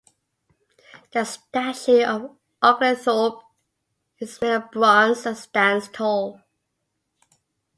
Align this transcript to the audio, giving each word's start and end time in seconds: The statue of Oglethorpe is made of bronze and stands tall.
The 1.11 1.25
statue 1.25 2.01
of 2.03 2.35
Oglethorpe 2.63 3.43
is 4.17 4.41
made 4.41 4.55
of 4.55 4.71
bronze 4.71 5.27
and 5.27 5.37
stands 5.37 5.89
tall. 5.89 6.41